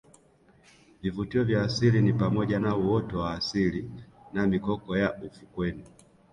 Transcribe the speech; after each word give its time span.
Vivutio 1.01 1.43
vya 1.43 1.61
asili 1.63 2.01
ni 2.01 2.13
pamoja 2.13 2.59
na 2.59 2.75
uoto 2.75 3.19
wa 3.19 3.33
asili 3.33 3.91
na 4.33 4.47
mikoko 4.47 4.97
ya 4.97 5.13
ufukweni 5.13 5.83